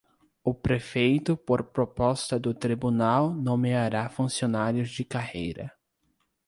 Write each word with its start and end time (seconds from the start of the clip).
O 0.43 0.51
prefeito, 0.51 1.37
por 1.37 1.63
proposta 1.65 2.39
do 2.39 2.55
Tribunal, 2.55 3.35
nomeará 3.35 4.09
funcionários 4.09 4.89
de 4.89 5.05
carreira. 5.05 5.71